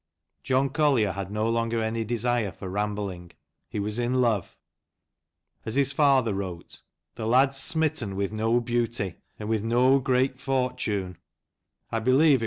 [0.41, 3.33] John Collier had no longer any desire for rambling.
[3.69, 4.57] He was in love.
[5.63, 10.71] As his father wrote:'* The lad's smitten with 710 beauty, and with no THE CHILDREN
[10.71, 11.15] OF TIM
[11.91, 12.39] .BOBBIN.